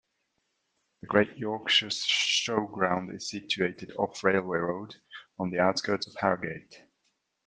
[1.01, 4.95] The Great Yorkshire Showground is situated off Railway Road,
[5.37, 6.81] on the outskirts of Harrogate.